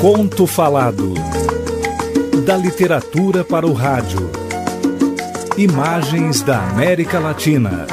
Conto 0.00 0.46
Falado. 0.46 1.12
Da 2.46 2.56
literatura 2.56 3.44
para 3.44 3.66
o 3.66 3.74
rádio. 3.74 4.30
Imagens 5.58 6.40
da 6.40 6.70
América 6.70 7.18
Latina. 7.18 7.86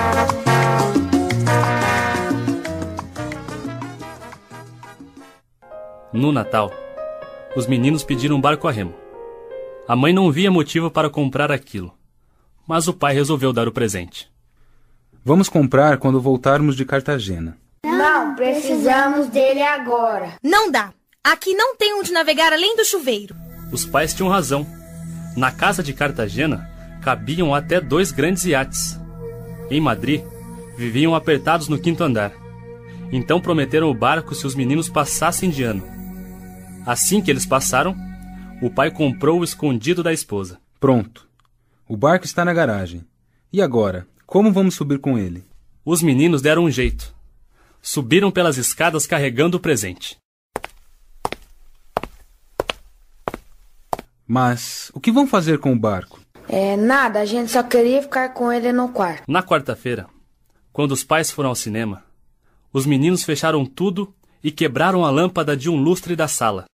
No 6.14 6.32
Natal, 6.32 6.72
os 7.58 7.68
meninos 7.68 8.06
pediram 8.06 8.38
um 8.38 8.42
barco 8.42 8.70
a 8.70 8.72
remo. 8.72 8.94
A 9.86 9.94
mãe 9.94 10.14
não 10.14 10.32
via 10.32 10.50
motivo 10.50 10.90
para 10.90 11.10
comprar 11.10 11.52
aquilo, 11.52 11.94
mas 12.66 12.88
o 12.88 12.94
pai 12.94 13.14
resolveu 13.16 13.52
dar 13.52 13.68
o 13.68 13.74
presente. 13.74 14.32
Vamos 15.26 15.50
comprar 15.50 15.98
quando 15.98 16.22
voltarmos 16.22 16.78
de 16.78 16.86
Cartagena. 16.86 17.58
Não, 17.86 18.34
precisamos 18.34 19.28
dele 19.28 19.62
agora. 19.62 20.36
Não 20.42 20.72
dá. 20.72 20.94
Aqui 21.28 21.54
não 21.54 21.76
tem 21.76 21.94
onde 21.94 22.14
navegar 22.14 22.54
além 22.54 22.78
do 22.78 22.86
chuveiro. 22.86 23.36
Os 23.70 23.84
pais 23.84 24.14
tinham 24.14 24.30
razão. 24.30 24.66
Na 25.36 25.52
casa 25.52 25.84
de 25.84 25.92
Cartagena 25.92 26.72
cabiam 27.02 27.54
até 27.54 27.82
dois 27.82 28.14
grandes 28.14 28.46
iates. 28.46 28.98
Em 29.70 29.82
Madrid, 29.82 30.24
viviam 30.78 31.14
apertados 31.14 31.68
no 31.68 31.78
quinto 31.78 32.02
andar. 32.02 32.32
Então 33.12 33.42
prometeram 33.42 33.90
o 33.90 33.94
barco 33.94 34.34
se 34.34 34.48
os 34.48 34.56
meninos 34.56 34.88
passassem 34.88 35.50
de 35.50 35.64
ano. 35.64 35.84
Assim 36.86 37.22
que 37.22 37.30
eles 37.30 37.46
passaram, 37.46 37.94
o 38.62 38.70
pai 38.70 38.90
comprou 38.90 39.42
o 39.42 39.44
escondido 39.44 40.02
da 40.02 40.14
esposa. 40.14 40.62
Pronto. 40.80 41.28
O 41.90 41.98
barco 41.98 42.24
está 42.24 42.46
na 42.46 42.54
garagem. 42.54 43.06
E 43.52 43.62
agora? 43.62 44.08
Como 44.26 44.54
vamos 44.54 44.76
subir 44.76 45.00
com 45.00 45.20
ele? 45.20 45.44
Os 45.84 46.02
meninos 46.02 46.42
deram 46.42 46.64
um 46.64 46.72
jeito. 46.72 47.14
Subiram 47.82 48.32
pelas 48.32 48.56
escadas 48.56 49.06
carregando 49.06 49.58
o 49.58 49.60
presente. 49.60 50.18
Mas 54.28 54.92
o 54.94 55.00
que 55.00 55.12
vão 55.12 55.26
fazer 55.26 55.58
com 55.60 55.72
o 55.72 55.80
barco? 55.80 56.20
É 56.50 56.76
nada, 56.76 57.20
a 57.20 57.26
gente 57.26 57.52
só 57.52 57.64
queria 57.64 58.02
ficar 58.02 58.30
com 58.30 58.52
ele 58.52 58.72
no 58.72 58.90
quarto. 58.90 59.24
Na 59.28 59.42
quarta-feira, 59.42 60.08
quando 60.74 60.92
os 60.92 61.04
pais 61.04 61.32
foram 61.32 61.50
ao 61.50 61.56
cinema, 61.56 62.04
os 62.74 62.86
meninos 62.86 63.24
fecharam 63.24 63.66
tudo 63.66 64.14
e 64.44 64.52
quebraram 64.52 65.06
a 65.06 65.10
lâmpada 65.10 65.56
de 65.56 65.70
um 65.70 65.76
lustre 65.76 66.16
da 66.16 66.28
sala. 66.28 66.66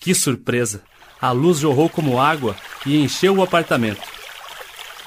Que 0.00 0.14
surpresa! 0.14 0.82
A 1.20 1.30
luz 1.30 1.58
jorrou 1.58 1.88
como 1.88 2.20
água 2.20 2.54
e 2.84 3.02
encheu 3.02 3.36
o 3.36 3.42
apartamento. 3.42 4.06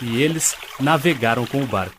E 0.01 0.21
eles 0.21 0.55
navegaram 0.79 1.45
com 1.45 1.61
o 1.61 1.67
barco. 1.67 1.98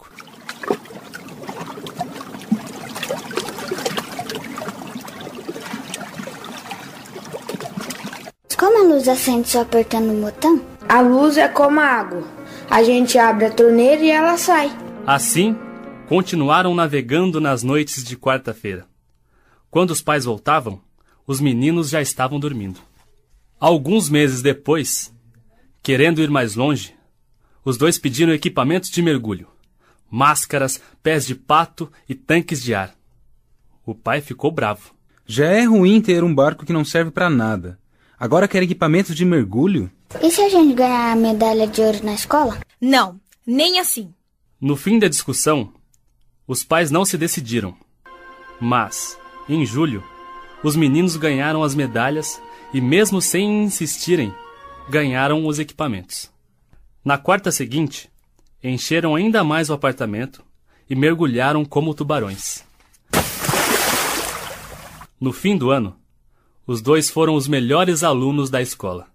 Como 8.60 8.78
a 8.78 8.94
luz 8.94 9.08
acende 9.08 9.48
só 9.48 9.62
apertando 9.62 10.12
o 10.12 10.20
botão? 10.20 10.62
A 10.86 11.00
luz 11.00 11.38
é 11.38 11.48
como 11.48 11.80
a 11.80 11.86
água. 11.86 12.22
A 12.68 12.82
gente 12.82 13.16
abre 13.16 13.46
a 13.46 13.50
torneira 13.50 14.02
e 14.02 14.10
ela 14.10 14.36
sai. 14.36 14.70
Assim, 15.06 15.56
continuaram 16.10 16.74
navegando 16.74 17.40
nas 17.40 17.62
noites 17.62 18.04
de 18.04 18.18
quarta-feira. 18.18 18.86
Quando 19.70 19.92
os 19.92 20.02
pais 20.02 20.26
voltavam, 20.26 20.78
os 21.26 21.40
meninos 21.40 21.88
já 21.88 22.02
estavam 22.02 22.38
dormindo. 22.38 22.78
Alguns 23.58 24.10
meses 24.10 24.42
depois, 24.42 25.10
querendo 25.82 26.20
ir 26.20 26.28
mais 26.28 26.54
longe, 26.54 26.94
os 27.64 27.78
dois 27.78 27.98
pediram 27.98 28.34
equipamentos 28.34 28.90
de 28.90 29.00
mergulho: 29.00 29.48
máscaras, 30.10 30.82
pés 31.02 31.24
de 31.26 31.34
pato 31.34 31.90
e 32.06 32.14
tanques 32.14 32.62
de 32.62 32.74
ar. 32.74 32.94
O 33.86 33.94
pai 33.94 34.20
ficou 34.20 34.52
bravo. 34.52 34.94
Já 35.24 35.46
é 35.46 35.64
ruim 35.64 35.98
ter 36.02 36.22
um 36.22 36.34
barco 36.34 36.66
que 36.66 36.74
não 36.74 36.84
serve 36.84 37.10
para 37.10 37.30
nada. 37.30 37.80
Agora 38.20 38.46
quer 38.46 38.62
equipamentos 38.62 39.16
de 39.16 39.24
mergulho? 39.24 39.90
E 40.22 40.30
se 40.30 40.42
a 40.42 40.48
gente 40.50 40.74
ganhar 40.74 41.12
a 41.12 41.16
medalha 41.16 41.66
de 41.66 41.80
ouro 41.80 42.04
na 42.04 42.12
escola? 42.12 42.60
Não, 42.78 43.18
nem 43.46 43.80
assim. 43.80 44.12
No 44.60 44.76
fim 44.76 44.98
da 44.98 45.08
discussão, 45.08 45.72
os 46.46 46.62
pais 46.62 46.90
não 46.90 47.02
se 47.02 47.16
decidiram. 47.16 47.74
Mas, 48.60 49.18
em 49.48 49.64
julho, 49.64 50.04
os 50.62 50.76
meninos 50.76 51.16
ganharam 51.16 51.62
as 51.62 51.74
medalhas 51.74 52.38
e, 52.74 52.80
mesmo 52.82 53.22
sem 53.22 53.64
insistirem, 53.64 54.34
ganharam 54.90 55.46
os 55.46 55.58
equipamentos. 55.58 56.30
Na 57.02 57.16
quarta 57.16 57.50
seguinte, 57.50 58.10
encheram 58.62 59.14
ainda 59.14 59.42
mais 59.42 59.70
o 59.70 59.72
apartamento 59.72 60.44
e 60.90 60.94
mergulharam 60.94 61.64
como 61.64 61.94
tubarões. 61.94 62.66
No 65.18 65.32
fim 65.32 65.56
do 65.56 65.70
ano, 65.70 65.96
os 66.70 66.80
dois 66.80 67.10
foram 67.10 67.34
os 67.34 67.48
melhores 67.48 68.04
alunos 68.04 68.48
da 68.48 68.62
escola. 68.62 69.08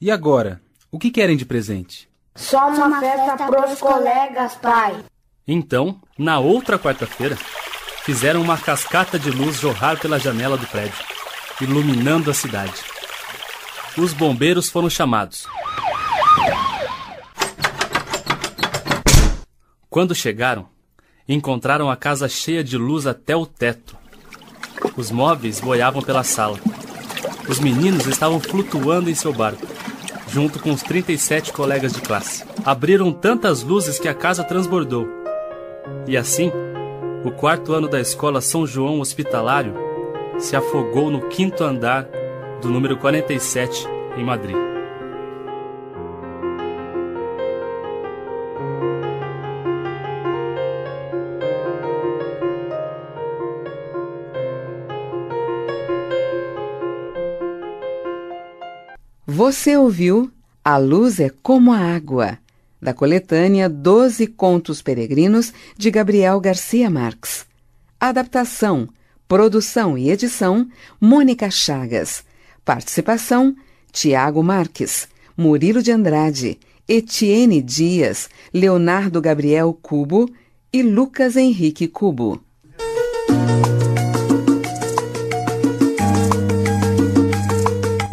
E 0.00 0.12
agora? 0.12 0.62
O 0.92 0.98
que 1.00 1.10
querem 1.10 1.36
de 1.36 1.44
presente? 1.44 2.08
Só 2.36 2.68
uma, 2.68 2.76
Só 2.76 2.86
uma 2.86 3.00
festa, 3.00 3.36
festa 3.36 3.46
pros 3.48 3.80
colegas, 3.80 4.54
pai. 4.54 5.04
Então, 5.44 6.00
na 6.16 6.38
outra 6.38 6.78
quarta-feira, 6.78 7.34
fizeram 8.04 8.40
uma 8.40 8.56
cascata 8.56 9.18
de 9.18 9.28
luz 9.32 9.58
jorrar 9.58 9.98
pela 9.98 10.20
janela 10.20 10.56
do 10.56 10.68
prédio, 10.68 11.04
iluminando 11.60 12.30
a 12.30 12.34
cidade. 12.34 12.80
Os 13.98 14.12
bombeiros 14.12 14.70
foram 14.70 14.88
chamados. 14.88 15.48
Quando 19.90 20.14
chegaram, 20.14 20.68
encontraram 21.28 21.90
a 21.90 21.96
casa 21.96 22.28
cheia 22.28 22.62
de 22.62 22.78
luz 22.78 23.04
até 23.04 23.34
o 23.34 23.44
teto. 23.44 23.96
Os 24.96 25.10
móveis 25.10 25.58
boiavam 25.58 26.00
pela 26.00 26.22
sala. 26.22 26.56
Os 27.48 27.60
meninos 27.60 28.06
estavam 28.06 28.40
flutuando 28.40 29.10
em 29.10 29.14
seu 29.14 29.32
barco, 29.32 29.66
junto 30.28 30.58
com 30.58 30.70
os 30.70 30.82
37 30.82 31.52
colegas 31.52 31.92
de 31.92 32.00
classe. 32.00 32.44
Abriram 32.64 33.12
tantas 33.12 33.62
luzes 33.62 33.98
que 33.98 34.08
a 34.08 34.14
casa 34.14 34.42
transbordou. 34.42 35.06
E 36.06 36.16
assim, 36.16 36.50
o 37.24 37.30
quarto 37.30 37.72
ano 37.72 37.88
da 37.88 38.00
escola 38.00 38.40
São 38.40 38.66
João 38.66 39.00
Hospitalário 39.00 39.74
se 40.38 40.56
afogou 40.56 41.10
no 41.10 41.28
quinto 41.28 41.62
andar 41.62 42.08
do 42.60 42.68
número 42.68 42.96
47 42.96 43.86
em 44.16 44.24
Madrid. 44.24 44.73
Você 59.36 59.76
ouviu 59.76 60.30
A 60.64 60.76
Luz 60.76 61.18
é 61.18 61.28
como 61.28 61.72
a 61.72 61.78
Água, 61.78 62.38
da 62.80 62.94
coletânea 62.94 63.68
Doze 63.68 64.28
Contos 64.28 64.80
Peregrinos, 64.80 65.52
de 65.76 65.90
Gabriel 65.90 66.38
Garcia 66.38 66.88
Marques. 66.88 67.44
Adaptação, 67.98 68.88
produção 69.26 69.98
e 69.98 70.08
edição, 70.08 70.68
Mônica 71.00 71.50
Chagas. 71.50 72.22
Participação, 72.64 73.56
Tiago 73.90 74.40
Marques, 74.40 75.08
Murilo 75.36 75.82
de 75.82 75.90
Andrade, 75.90 76.56
Etienne 76.88 77.60
Dias, 77.60 78.30
Leonardo 78.52 79.20
Gabriel 79.20 79.76
Cubo 79.82 80.30
e 80.72 80.80
Lucas 80.80 81.34
Henrique 81.34 81.88
Cubo. 81.88 82.40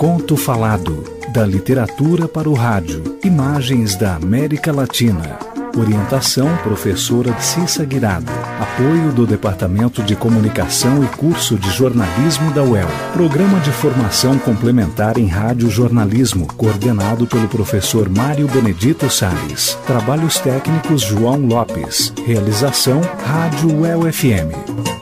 Conto 0.01 0.35
Falado, 0.35 1.03
da 1.31 1.45
literatura 1.45 2.27
para 2.27 2.49
o 2.49 2.55
rádio. 2.55 3.19
Imagens 3.23 3.95
da 3.95 4.15
América 4.15 4.71
Latina. 4.71 5.37
Orientação 5.77 6.57
professora 6.63 7.39
Cissa 7.39 7.85
Guirado. 7.85 8.25
Apoio 8.59 9.11
do 9.11 9.27
Departamento 9.27 10.01
de 10.01 10.15
Comunicação 10.15 11.03
e 11.03 11.07
Curso 11.07 11.55
de 11.55 11.69
Jornalismo 11.69 12.51
da 12.51 12.63
UEL. 12.63 12.87
Programa 13.13 13.59
de 13.59 13.71
formação 13.71 14.39
complementar 14.39 15.19
em 15.19 15.27
rádio 15.27 15.69
jornalismo, 15.69 16.47
coordenado 16.47 17.27
pelo 17.27 17.47
professor 17.47 18.09
Mário 18.09 18.47
Benedito 18.47 19.07
Salles. 19.07 19.77
Trabalhos 19.85 20.39
técnicos 20.39 21.03
João 21.03 21.45
Lopes. 21.45 22.11
Realização 22.25 23.01
Rádio 23.23 23.81
UEL 23.81 24.11
FM. 24.11 25.00